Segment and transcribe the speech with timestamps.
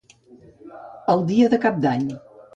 [1.15, 2.11] El dia de Cap d'any.